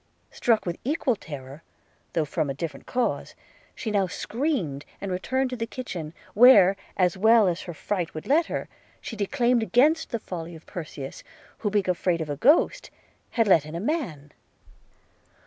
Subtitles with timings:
[0.31, 1.61] Struck with equal terror,
[2.13, 3.35] though from a different cause,
[3.75, 8.25] she now screamed and returned to the kitchen, where, as well as her fright would
[8.25, 8.67] let her,
[8.99, 11.23] she declaimed against the folly of Perseus,
[11.59, 12.89] who being afraid of a ghost,
[13.37, 14.31] had let in a man.